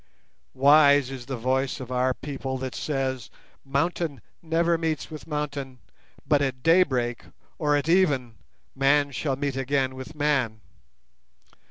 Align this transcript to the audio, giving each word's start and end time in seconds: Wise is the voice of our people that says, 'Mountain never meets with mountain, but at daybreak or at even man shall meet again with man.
Wise 0.55 1.11
is 1.11 1.27
the 1.27 1.37
voice 1.37 1.79
of 1.79 1.91
our 1.91 2.15
people 2.15 2.57
that 2.57 2.73
says, 2.73 3.29
'Mountain 3.63 4.19
never 4.41 4.75
meets 4.75 5.11
with 5.11 5.27
mountain, 5.27 5.77
but 6.27 6.41
at 6.41 6.63
daybreak 6.63 7.25
or 7.59 7.75
at 7.77 7.87
even 7.87 8.33
man 8.73 9.11
shall 9.11 9.35
meet 9.35 9.55
again 9.55 9.93
with 9.93 10.15
man. 10.15 10.61